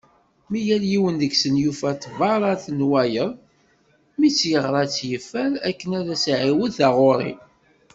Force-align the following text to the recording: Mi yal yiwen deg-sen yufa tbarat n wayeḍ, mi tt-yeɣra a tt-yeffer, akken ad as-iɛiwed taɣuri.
Mi 0.49 0.59
yal 0.67 0.83
yiwen 0.91 1.15
deg-sen 1.21 1.55
yufa 1.63 1.91
tbarat 2.03 2.63
n 2.77 2.79
wayeḍ, 2.91 3.31
mi 4.19 4.29
tt-yeɣra 4.31 4.81
a 4.85 4.91
tt-yeffer, 4.93 5.51
akken 5.69 5.89
ad 5.99 6.07
as-iɛiwed 6.15 6.71
taɣuri. 6.77 7.33